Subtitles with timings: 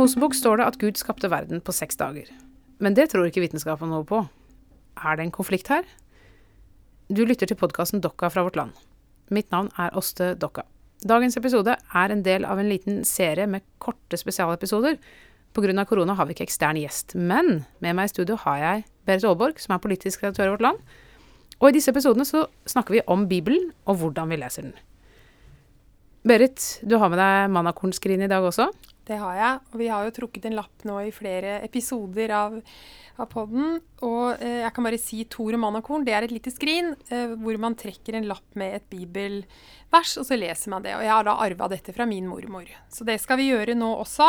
[0.00, 2.28] Mosebok står det at Gud skapte verden på seks dager.
[2.80, 4.22] Men det tror ikke vitenskapen noe på.
[4.96, 5.84] Er det en konflikt her?
[7.12, 8.72] Du lytter til podkasten Dokka fra vårt land.
[9.28, 10.64] Mitt navn er Åste Dokka.
[11.04, 14.96] Dagens episode er en del av en liten serie med korte spesialepisoder.
[15.52, 15.84] Pga.
[15.84, 19.60] korona har vi ikke ekstern gjest, men med meg i studio har jeg Berit Aalborg,
[19.60, 20.78] som er politisk redaktør i Vårt Land.
[21.60, 24.76] Og i disse episodene så snakker vi om Bibelen og hvordan vi leser den.
[26.24, 28.70] Berit, du har med deg mannakornskrinet i dag også.
[29.08, 29.60] Det har jeg.
[29.72, 32.56] Og vi har jo trukket en lapp nå i flere episoder av,
[33.20, 33.78] av podden.
[34.06, 37.34] Og eh, jeg kan bare si Tor og mannakorn, det er et lite skrin eh,
[37.40, 40.96] hvor man trekker en lapp med et bibelvers, og så leser man det.
[40.98, 42.68] Og jeg har da arva dette fra min mormor.
[42.92, 44.28] Så det skal vi gjøre nå også.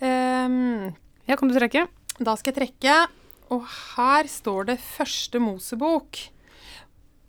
[0.00, 0.90] Um,
[1.28, 1.84] ja, kan du trekke?
[2.20, 2.98] Da skal jeg trekke.
[3.50, 3.66] Og
[3.96, 6.20] her står det Første Mosebok.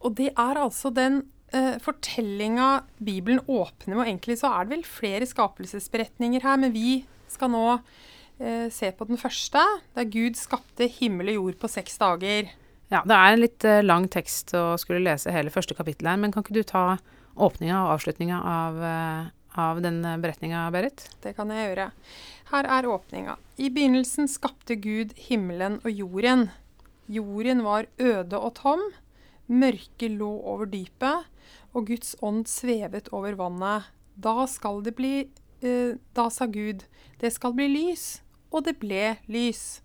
[0.06, 1.24] Og det er altså den
[1.56, 4.04] uh, fortellinga Bibelen åpner med.
[4.04, 8.92] Og egentlig så er det vel flere skapelsesberetninger her, men vi skal nå uh, se
[8.96, 9.64] på den første,
[9.98, 12.52] der Gud skapte himmel og jord på seks dager.
[12.92, 16.20] Ja, det er en litt uh, lang tekst å skulle lese hele første kapittel her,
[16.20, 16.86] men kan ikke du ta
[17.32, 18.82] åpninga og avslutninga av,
[19.56, 21.06] av den beretninga, Berit?
[21.24, 21.86] Det kan jeg gjøre.
[22.52, 23.38] Her er åpninga.
[23.56, 26.50] I begynnelsen skapte Gud himmelen og jorden.
[27.08, 28.84] Jorden var øde og tom.
[29.52, 31.28] Mørket lå over dypet,
[31.76, 33.92] og Guds ånd svevet over vannet.
[34.16, 35.14] Da skal det bli
[35.62, 36.86] eh, Da sa Gud,
[37.20, 38.22] det skal bli lys.
[38.52, 39.82] Og det ble lys.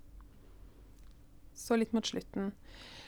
[1.55, 2.53] Så litt mot slutten.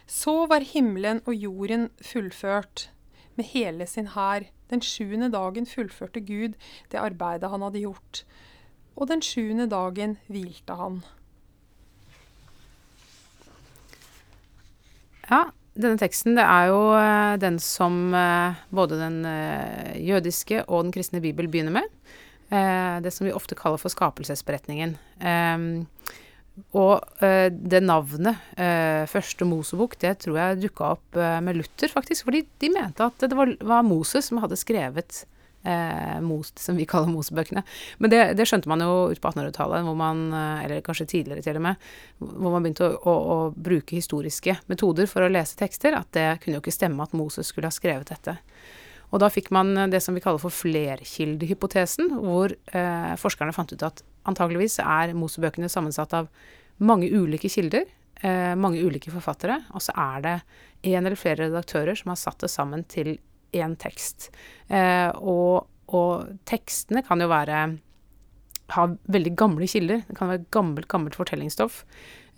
[0.07, 2.89] Så var himmelen og jorden fullført
[3.37, 4.47] med hele sin hær.
[4.71, 6.55] Den sjuende dagen fullførte Gud
[6.93, 8.23] det arbeidet han hadde gjort
[8.99, 10.99] og den sjuende dagen hvilte han.
[15.31, 20.89] Ja, denne teksten det er jo uh, den som uh, både den uh, jødiske og
[20.89, 21.95] den kristne bibel begynner med.
[22.49, 24.95] det som vi ofte kaller for skapelsesberetningen.
[26.73, 28.39] og det navnet,
[29.13, 32.25] Første Mosebok, det tror jeg dukka opp med Luther, faktisk.
[32.25, 35.27] Fordi de mente at det var Moses som hadde skrevet
[35.69, 37.63] eh, Mos, som vi kaller Mosebøkene.
[38.03, 41.45] Men det, det, skjønte man jo ut på 1800-tallet, hvor man, eh, eller kanskje tidligere
[41.45, 41.87] til og med,
[42.19, 46.29] hvor man begynte å, å, å, bruke historiske metoder for å lese tekster, at det
[46.43, 48.39] kunne jo ikke stemme at Moses skulle ha skrevet dette.
[49.09, 53.85] Og da fikk man det som vi kaller for flerkildehypotesen, hvor eh, forskerne fant ut
[53.87, 56.29] at antageligvis er Mosebøkene sammensatt av
[56.85, 57.89] mange ulike kilder,
[58.21, 60.35] eh, mange ulike forfattere, og så er det
[60.93, 63.17] en eller flere redaktører som har satt det sammen til
[63.57, 64.31] én tekst.
[64.69, 67.61] Eh, og, og, tekstene kan jo være
[68.75, 70.03] ha veldig gamle kilder.
[70.09, 71.83] Det kan være gammelt, gammelt fortellingsstoff.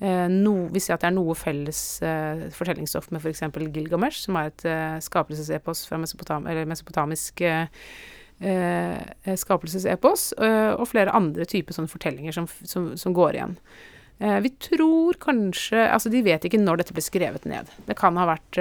[0.01, 3.43] Eh, no, vi ser at det er noe felles eh, fortellingsstoff med f.eks.
[3.75, 7.67] Gilgamesh, som er et eh, skapelsesepos fra Mesopotam mesopotamisk eh,
[8.41, 13.59] eh, skapelsesepos, og flere andre typer sånne fortellinger som, som, som går igjen.
[14.45, 17.69] vi tror kanskje Altså, de vet ikke når dette ble skrevet ned.
[17.87, 18.59] Det kan ha vært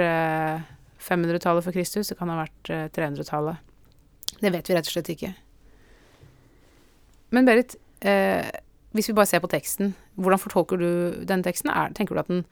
[1.00, 3.60] 500-tallet for Kristus, det kan ha vært 300-tallet.
[3.60, 5.32] Eh, det vet vi rett og slett ikke.
[7.34, 8.48] Men Berit, eh,
[8.92, 11.70] hvis vi bare ser på teksten, hvordan fortolker du den teksten?
[11.70, 12.44] Er, tenker du at den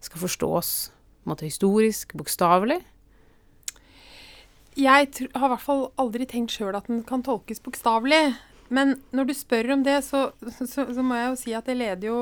[0.00, 0.92] skal forstås
[1.28, 2.80] måte, historisk, bokstavelig?
[4.78, 8.32] Jeg har i hvert fall aldri tenkt sjøl at den kan tolkes bokstavelig.
[8.72, 11.76] Men når du spør om det, så, så, så, må jeg jo si at det
[11.78, 12.18] leder jo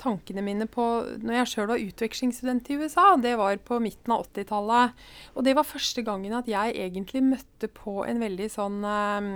[0.00, 0.86] tankene mine på
[1.20, 3.06] når jeg sjøl var utvekslingsstudent i USA.
[3.20, 5.02] Det var på midten av 80-tallet.
[5.36, 9.32] Og det var første gangen at jeg egentlig møtte på en veldig sånn um,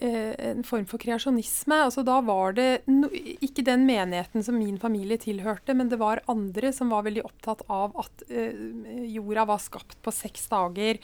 [0.00, 1.76] en form for kreasjonisme.
[1.86, 6.22] Altså, da var det no, ikke den menigheten som min familie tilhørte, men det var
[6.32, 8.56] andre som var veldig opptatt av at eh,
[9.12, 11.00] jorda var skapt på seks dager.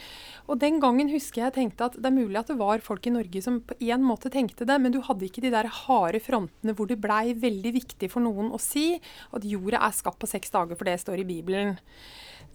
[0.48, 3.14] Og den gangen husker jeg tenkte at det er mulig at det var folk i
[3.14, 6.76] Norge som på en måte tenkte det, men du hadde ikke de der harde frontene
[6.76, 8.94] hvor det blei veldig viktig for noen å si
[9.34, 11.76] at jorda er skapt på seks dager, for det står i Bibelen.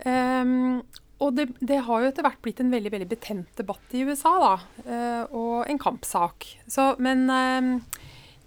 [0.03, 0.81] Um,
[1.23, 4.33] og det, det, har jo etter hvert blitt en veldig veldig betent debatt i USA,
[4.43, 4.53] da.
[4.85, 6.47] Uh, og en kampsak.
[6.67, 8.03] Så, men uh,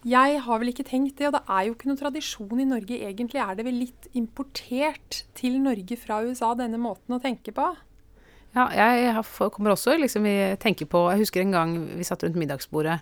[0.07, 1.31] jeg har vel ikke tenkt det.
[1.31, 3.01] Og det er jo ikke noen tradisjon i Norge.
[3.09, 7.73] Egentlig er det vel litt importert til Norge fra USA, denne måten å tenke på.
[8.57, 12.39] Ja, jeg kommer også liksom vi tenker på Jeg husker en gang vi satt rundt
[12.41, 12.95] middagsbordet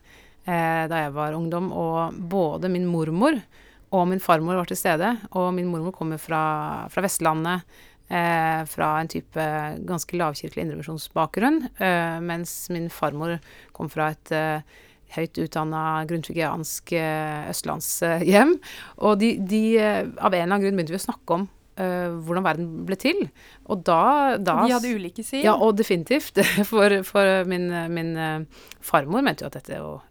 [0.48, 3.38] eh, da jeg var ungdom, og både min mormor
[3.94, 5.12] og min farmor var til stede.
[5.38, 6.42] Og min mormor kommer fra,
[6.90, 7.62] fra Vestlandet.
[8.04, 9.44] Eh, fra en type
[9.88, 13.38] ganske lavkirkelig indremisjonsbakgrunn, eh, mens min farmor
[13.72, 14.60] kom fra et eh,
[15.16, 18.58] høyt utdanna grundtvigiansk eh, østlandshjem.
[19.08, 21.46] Og de, de, eh, av en eller annen grunn begynte vi å snakke om
[21.80, 23.24] uh, hvordan verden ble til.
[23.72, 25.42] Og da, da De hadde ulike syn?
[25.46, 26.42] Ja, og definitivt.
[26.70, 28.18] For, for min, min,
[28.84, 30.02] farmor mente jo at dette og,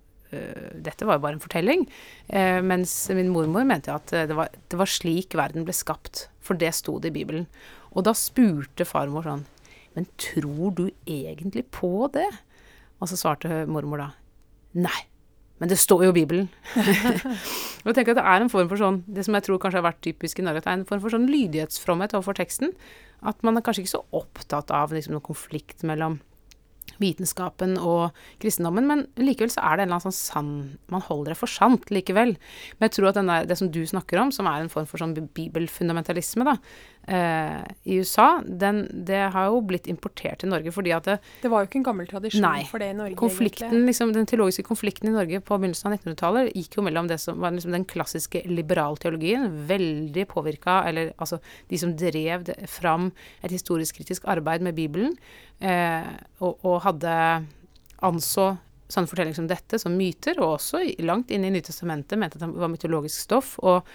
[0.82, 1.86] dette var jo bare en fortelling.
[2.28, 6.28] Eh, mens min mormor mente at det var, det var slik verden ble skapt.
[6.44, 7.46] For det sto det i Bibelen.
[7.94, 9.46] Og da spurte farmor sånn
[9.94, 12.30] Men tror du egentlig på det?
[13.00, 14.12] Og så svarte mormor da
[14.74, 15.04] Nei,
[15.62, 16.48] men det står jo i Bibelen.
[17.84, 19.84] og jeg tenker at Det er en form for sånn, det som jeg tror kanskje
[19.84, 22.74] har vært typisk i Norge, at det er en form for sånn lydighetsfromhet overfor teksten.
[23.22, 26.18] At man er kanskje ikke så opptatt av liksom, noen konflikt mellom
[27.00, 28.12] vitenskapen og
[28.44, 30.52] kristendommen, men likevel så er det en eller annen sånn sann
[30.92, 32.36] Man holder det for sant likevel.
[32.78, 35.02] Men jeg tror at der, det som du snakker om, som er en form for
[35.02, 36.58] sånn bibelfundamentalisme, da,
[37.08, 41.52] eh, i USA, den, det har jo blitt importert til Norge fordi at det, det
[41.52, 44.66] var jo ikke en gammel tradisjon nei, for det i Norge, konflikten, liksom, Den teologiske
[44.68, 47.88] konflikten i Norge på begynnelsen av 1900-tallet gikk jo mellom det som var liksom den
[47.90, 51.42] klassiske liberalteologien, veldig påvirka, eller altså
[51.72, 53.12] de som drev det, fram
[53.44, 55.18] et historisk-kritisk arbeid med Bibelen,
[55.60, 56.08] eh,
[56.40, 57.16] og, og hadde
[58.04, 58.54] anså
[58.94, 62.62] sånne fortellinger som dette som myter, og også langt inn i Nytestamentet mente at det
[62.62, 63.56] var mytologisk stoff.
[63.64, 63.88] og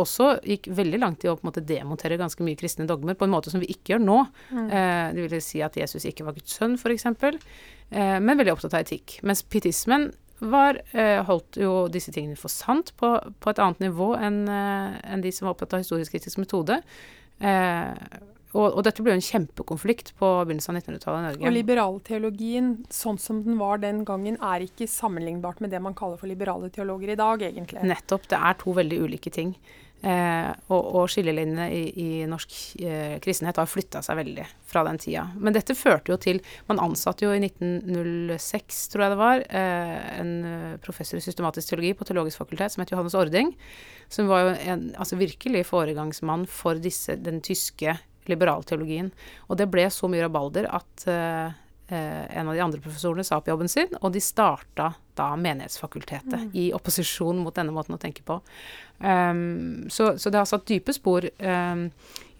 [0.00, 3.28] også gikk veldig langt i å på en måte demontere ganske mye kristne dogmer på
[3.28, 4.18] en måte som vi ikke gjør nå.
[4.50, 4.66] Mm.
[4.66, 8.76] Eh, det vil si at Jesus ikke var Guds sønn, f.eks., eh, men veldig opptatt
[8.76, 9.18] av etikk.
[9.26, 10.10] Mens pietismen
[10.44, 14.96] var, eh, holdt jo disse tingene for sant på, på et annet nivå enn eh,
[15.14, 16.80] en de som var opptatt av historisk-kritisk metode.
[17.40, 17.92] Eh,
[18.54, 21.46] og, og, dette ble jo en kjempekonflikt på begynnelsen av 1900-tallet i Norge.
[21.48, 26.20] Og liberalteologien, sånn som den var den gangen, er ikke sammenlignbart med det man kaller
[26.20, 27.82] for liberale teologer i dag, egentlig.
[27.90, 28.28] Nettopp.
[28.30, 29.56] Det er to veldig ulike ting.
[30.04, 32.54] Eh, og, og skillelinjene i, i, norsk
[32.84, 35.22] eh, kristenhet har flytta seg veldig fra den tida.
[35.40, 39.94] Men dette førte jo til Man ansatte jo i 1906, tror jeg det var, eh,
[40.20, 43.54] en eh, professor i systematisk teologi på Teologisk fakultet som het Johannes Ording.
[44.12, 47.96] Som var jo en altså virkelig foregangsmann for disse, den tyske
[48.30, 49.10] liberalteologien.
[49.48, 53.48] Og det ble så mye rabalder at eh, en av de andre professorene sa opp
[53.50, 56.50] jobben sin, og de starta da Menighetsfakultetet mm.
[56.56, 58.38] i opposisjon mot denne måten å tenke på.
[58.98, 61.84] Um, så, så, det har satt dype spor um,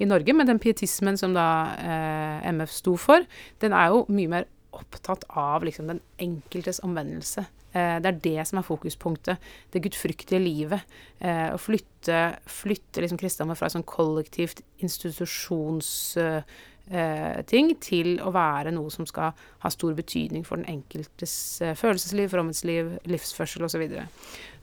[0.01, 3.27] i Norge, men den pietismen som da uh, MF sto for,
[3.63, 7.45] den er jo mye mer opptatt av liksom, den enkeltes omvendelse.
[7.75, 9.37] Eh, det er det som er fokuspunktet.
[9.75, 10.81] Det gudfryktige livet.
[11.19, 16.45] Eh, å flytte, flytte liksom kristendommen fra et sånn kollektivt institusjonsting
[16.93, 19.33] eh, til å være noe som skal
[19.65, 21.35] ha stor betydning for den enkeltes
[21.81, 23.85] følelsesliv, fromhetsliv, livsførsel osv.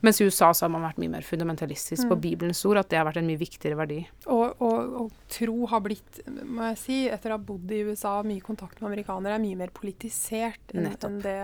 [0.06, 2.10] Mens i USA så har man vært mye mer fundamentalistisk mm.
[2.14, 4.00] på Bibelens ord, at det har vært en mye viktigere verdi.
[4.26, 8.22] Og, og, og, tro har blitt, må jeg si, etter å ha bodd i USA,
[8.26, 11.40] mye kontakt med amerikanere, er mye mer politisert enn, enn det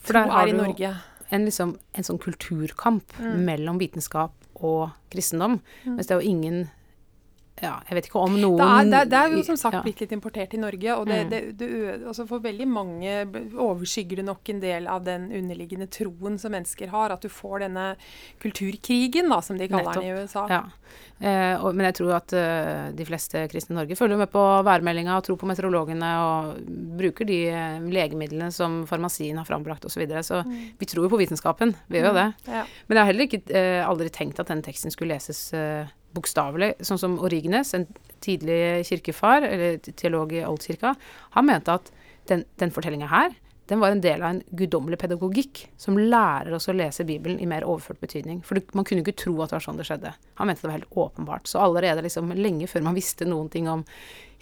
[0.00, 0.84] for der har du
[1.30, 3.38] en, liksom, en sånn kulturkamp mm.
[3.46, 5.60] mellom vitenskap og kristendom.
[5.84, 5.96] Mm.
[5.96, 6.60] Mens det er jo ingen
[7.60, 9.76] ja, jeg vet ikke om noen Det er, det er, det er jo som sagt
[9.76, 9.82] ja.
[9.84, 10.96] blitt litt importert i Norge.
[10.96, 12.06] Og det, mm.
[12.08, 13.16] altså for veldig mange
[13.60, 17.12] overskygger det nok en del av den underliggende troen som mennesker har.
[17.14, 17.92] At du får denne
[18.42, 20.02] kulturkrigen, da, som de kaller Nettopp.
[20.02, 20.46] den i USA.
[20.50, 20.62] Ja.
[21.20, 24.40] Eh, og, men jeg tror at uh, de fleste kristne i Norge følger med på
[24.64, 26.54] værmeldinga og tror på meteorologene og
[26.96, 29.98] bruker de uh, legemidlene som farmasien har frambrakt osv.
[30.00, 30.24] Så, videre.
[30.24, 30.58] så mm.
[30.80, 31.74] vi tror jo på vitenskapen.
[31.92, 32.20] Vi gjør jo mm.
[32.22, 32.54] det.
[32.56, 32.64] Ja.
[32.88, 35.50] Men jeg har heller ikke uh, aldri tenkt at denne teksten skulle leses
[36.16, 36.74] bokstavelig.
[36.86, 37.86] Sånn som Origenes, en
[38.24, 40.94] tidlig kirkefar, eller teolog i Oldkirka,
[41.36, 41.92] han mente at
[42.30, 43.32] den, den fortellinga her
[43.70, 47.46] den var en del av en guddommelig pedagogikk som lærer oss å lese Bibelen i
[47.46, 48.40] mer overført betydning.
[48.42, 50.10] For man kunne ikke tro at det var sånn det skjedde.
[50.40, 51.46] Han mente det var helt åpenbart.
[51.46, 53.84] Så allerede liksom lenge før man visste noen ting om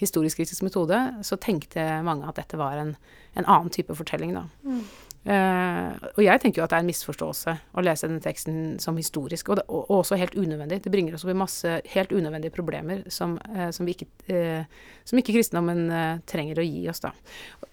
[0.00, 2.94] historisk-kritisk metode, så tenkte mange at dette var en,
[3.36, 4.46] en annen type fortelling, da.
[4.64, 4.80] Mm.
[5.26, 8.96] Uh, og jeg tenker jo at det er en misforståelse å lese denne teksten som
[8.96, 10.80] historisk, og, det, og, og også helt unødvendig.
[10.84, 14.62] Det bringer oss opp i masse helt unødvendige problemer som, uh, som, ikke, uh,
[15.08, 15.88] som ikke, kristendommen
[16.28, 17.10] trenger å gi oss, da.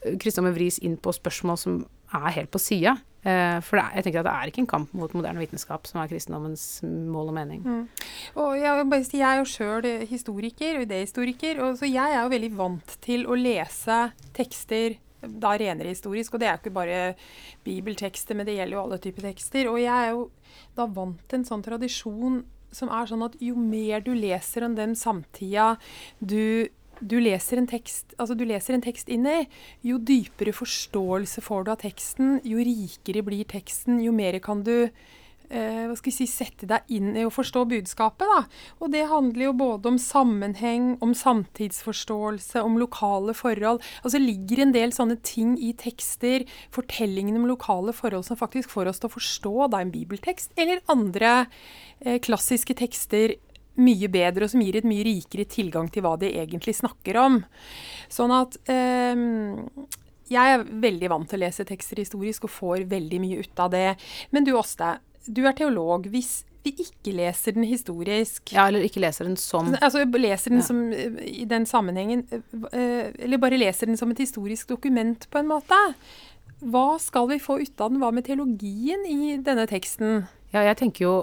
[0.04, 1.84] Kristendommen vris inn på spørsmål som
[2.16, 2.96] er helt på sida.
[3.25, 6.10] for er, jeg tenker at det er ikke en kamp mot moderne vitenskap som er
[6.12, 7.64] kristendommens mål og mening.
[7.66, 7.88] Mm.
[8.44, 13.25] Og jeg, jeg er jo sjøl historiker idehistoriker, så jeg er jo veldig vant til
[13.25, 13.98] å lese
[14.38, 16.36] tekster da renere historisk.
[16.36, 17.00] Og det er jo ikke bare
[17.65, 19.70] bibeltekster, men det gjelder jo alle typer tekster.
[19.72, 20.27] Og jeg er jo
[20.77, 22.44] da vant til en sånn tradisjon
[22.75, 25.75] som er sånn at jo mer du leser om den samtida
[26.20, 26.67] du,
[27.00, 29.46] du leser en tekst, altså du leser en tekst inn i,
[29.86, 34.89] jo dypere forståelse får du av teksten, jo rikere blir teksten, jo mer kan du
[35.50, 38.25] eh, hva skal vi si, sette deg inn i å forstå budskapet.
[38.25, 38.42] Da.
[38.84, 43.84] Og det handler jo både om sammenheng, om samtidsforståelse, om lokale forhold.
[44.04, 48.92] Altså ligger en del sånne ting i tekster, fortellingene om lokale forhold, som faktisk får
[48.92, 51.34] oss til å forstå da en bibeltekst, eller andre
[52.02, 53.38] eh, klassiske tekster
[53.82, 57.42] mye bedre, og som gir et mye rikere tilgang til hva de egentlig snakker om.
[58.12, 59.25] Sånn at eh,
[60.32, 63.74] jeg er veldig vant til å lese tekster historisk og får veldig mye ut av
[63.75, 63.90] det.
[64.34, 64.96] Men du Åste,
[65.27, 66.08] du er teolog.
[66.12, 70.62] Hvis vi ikke leser den historisk Ja, eller ikke leser den som Altså leser den
[70.63, 70.65] Ja.
[70.65, 75.39] som eh, i den sammenhengen eh, Eller bare leser den som et historisk dokument, på
[75.44, 75.77] en måte.
[76.65, 78.00] Hva skal vi få ut av den?
[78.01, 80.25] Hva med teologien i denne teksten?
[80.55, 81.15] Ja, jeg tenker jo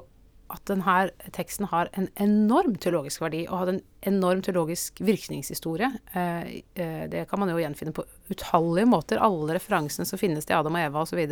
[0.52, 3.82] at denne teksten har en enorm teologisk verdi, og hadde en
[4.12, 5.88] enorm teologisk virkningshistorie.
[6.12, 9.16] Eh, eh, det kan man jo gjenfinne på utallige måter.
[9.18, 11.25] Alle referansene som finnes til Adam og Eva osv.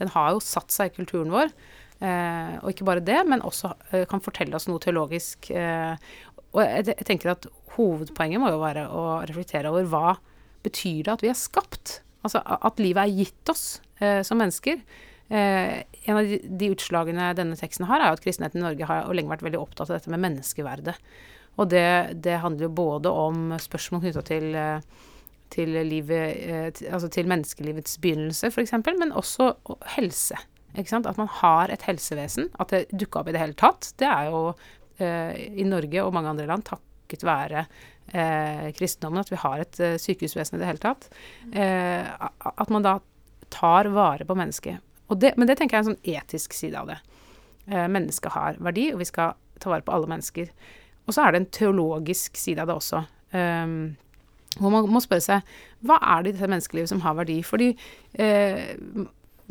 [0.00, 1.54] Den har jo satt seg i kulturen vår.
[2.00, 5.50] Eh, og ikke bare det, men også eh, kan fortelle oss noe teologisk.
[5.50, 5.96] Eh,
[6.56, 10.14] og jeg, tenker at hovedpoenget må jo være å reflektere over hva
[10.64, 12.00] betyr det at vi er skapt?
[12.26, 13.66] Altså at livet er gitt oss
[14.26, 14.80] som mennesker.
[15.28, 19.32] Eh, en av de, utslagene denne teksten har, er at kristenheten i Norge har lenge
[19.32, 20.94] vært veldig opptatt av dette med menneskeverdet.
[21.56, 21.88] Og det,
[22.22, 24.58] det handler jo både om spørsmål knytta til,
[25.54, 29.54] til, eh, til, altså til menneskelivets begynnelse, f.eks., men også
[29.96, 30.38] helse.
[30.76, 32.50] At man har et helsevesen.
[32.60, 33.92] At det dukka opp i det hele tatt.
[33.98, 34.40] Det er jo
[34.98, 37.66] eh, i Norge og mange andre land takket være
[38.12, 41.08] eh, kristendommen at vi har et eh, sykehusvesen i det hele tatt.
[41.52, 42.98] Eh, at man da
[43.52, 44.82] tar vare på mennesket.
[45.16, 46.98] Det, men det tenker jeg er en sånn etisk side av det.
[47.70, 50.50] Eh, mennesket har verdi, og vi skal ta vare på alle mennesker.
[51.06, 53.04] Og så er det en teologisk side av det også.
[53.36, 53.96] Um,
[54.56, 55.56] hvor man må spørre seg
[55.86, 57.36] hva er det i dette menneskelivet som har verdi?
[57.46, 57.68] Fordi
[58.18, 58.74] eh,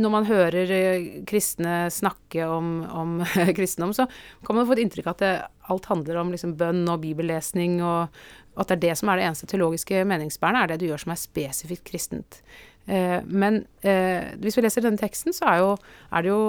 [0.01, 3.17] når man hører eh, kristne snakke om, om
[3.57, 4.07] kristendom, så
[4.45, 5.33] kan man få et inntrykk av at det,
[5.71, 8.13] alt handler om liksom, bønn og bibellesning, og
[8.59, 11.15] at det er det som er det eneste teologiske meningsbærende, er det du gjør som
[11.15, 12.41] er spesifikt kristent.
[12.85, 15.71] Eh, men eh, hvis vi leser denne teksten, så er, jo,
[16.11, 16.41] er det jo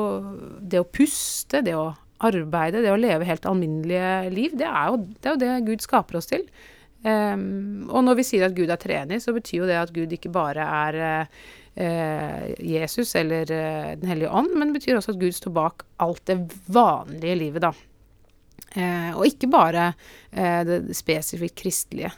[0.61, 1.91] det å puste, det å
[2.27, 5.85] arbeide, det å leve helt alminnelige liv, det er jo det, er jo det Gud
[5.85, 6.47] skaper oss til.
[7.07, 10.13] Eh, og når vi sier at Gud er treenig, så betyr jo det at Gud
[10.17, 11.47] ikke bare er eh,
[11.77, 16.25] Jesus eller eh, Den hellige ånd, men det betyr også at Gud står bak alt
[16.31, 16.39] det
[16.73, 17.73] vanlige livet, da.
[18.77, 19.91] Eh, og ikke bare
[20.33, 22.13] eh, det spesifikt kristelige.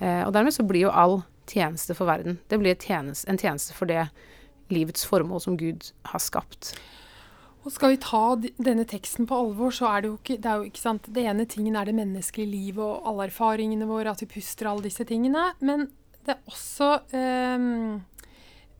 [0.00, 3.76] Eh, og dermed så blir jo all tjeneste for verden Det blir tjeneste, en tjeneste
[3.76, 4.06] for det
[4.72, 6.72] livets formål som Gud har skapt.
[7.64, 8.22] Og skal vi ta
[8.60, 11.24] denne teksten på alvor, så er det jo ikke det er jo ikke sant, Det
[11.24, 15.04] ene tingen er det menneskelige livet og alle erfaringene våre, at vi puster alle disse
[15.08, 15.52] tingene.
[15.64, 15.88] Men
[16.24, 18.02] det er også ehm,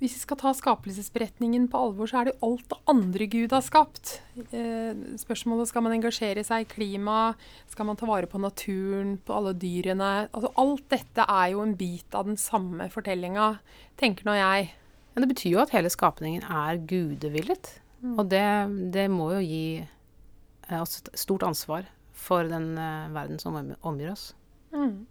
[0.04, 3.54] Hvis vi skal ta skapelsesberetningen på alvor, så er det jo alt det andre Gud
[3.56, 4.10] har skapt.
[4.36, 7.32] Eh, spørsmålet skal man engasjere seg i klima,
[7.72, 11.72] skal man ta vare på naturen, på alle dyrene altså Alt dette er jo en
[11.80, 13.54] bit av den samme fortellinga,
[13.96, 14.68] tenker nå jeg.
[15.14, 17.72] Men det betyr jo at hele skapningen er gudevillet.
[18.12, 18.44] Og det,
[18.92, 24.12] det må jo gi eh, oss et stort ansvar for den eh, verden som omgir
[24.12, 24.34] oss.
[24.76, 25.06] Mm.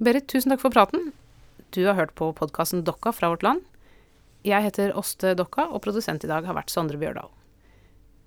[0.00, 1.10] Berit, tusen takk for praten.
[1.70, 3.60] Du har hørt på podkasten Dokka fra vårt land.
[4.42, 7.28] Jeg heter Åste Dokka, og produsent i dag har vært Sondre Bjørdal.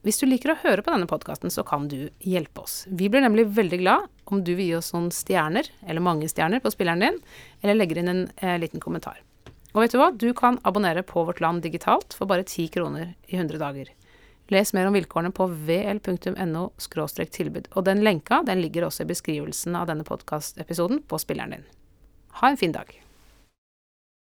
[0.07, 2.85] Hvis du liker å høre på denne podkasten, så kan du hjelpe oss.
[2.87, 6.63] Vi blir nemlig veldig glad om du vil gi oss noen stjerner, eller mange stjerner,
[6.63, 7.19] på spilleren din,
[7.59, 9.19] eller legger inn en eh, liten kommentar.
[9.73, 10.09] Og vet du hva?
[10.15, 13.91] Du kan abonnere på Vårt Land digitalt for bare 10 kroner i 100 dager.
[14.55, 17.71] Les mer om vilkårene på vl.no tilbud.
[17.75, 21.71] Og den lenka den ligger også i beskrivelsen av denne podkastepisoden på spilleren din.
[22.39, 23.02] Ha en fin dag.